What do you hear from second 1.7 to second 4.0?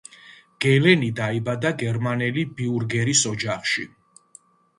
გერმანელი ბიურგერის ოჯახში.